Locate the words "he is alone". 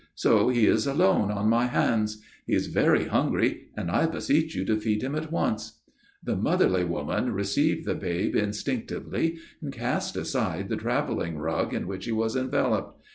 0.49-1.29